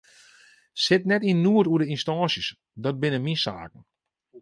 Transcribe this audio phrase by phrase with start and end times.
[0.83, 2.49] Sit net yn noed oer de ynstânsjes,
[2.83, 3.83] dat binne myn saken.